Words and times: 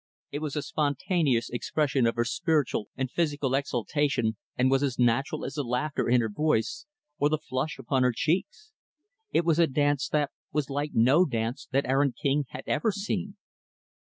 It 0.31 0.39
was 0.39 0.55
a 0.55 0.63
spontaneous 0.63 1.51
expression 1.51 2.07
of 2.07 2.15
her 2.15 2.25
spiritual 2.25 2.89
and 2.97 3.11
physical 3.11 3.53
exaltation 3.53 4.35
and 4.57 4.71
was 4.71 4.81
as 4.81 4.97
natural 4.97 5.45
as 5.45 5.53
the 5.53 5.63
laughter 5.63 6.09
in 6.09 6.21
her 6.21 6.27
voice 6.27 6.87
or 7.19 7.29
the 7.29 7.37
flush 7.37 7.77
upon 7.77 8.01
her 8.01 8.11
cheeks. 8.11 8.71
It 9.31 9.45
was 9.45 9.59
a 9.59 9.67
dance 9.67 10.07
that 10.09 10.31
was 10.51 10.71
like 10.71 10.95
no 10.95 11.23
dance 11.25 11.67
that 11.69 11.85
Aaron 11.85 12.15
King 12.19 12.45
had 12.49 12.63
ever 12.65 12.91
seen. 12.91 13.35